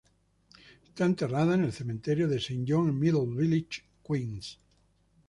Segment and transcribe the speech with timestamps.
[0.87, 4.57] Está enterrado en el cementerio de Saint John en Middle Village, Queens.